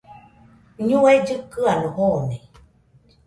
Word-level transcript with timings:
ñue 0.87 1.13
llɨkɨano 1.27 1.87
joone 1.95 2.37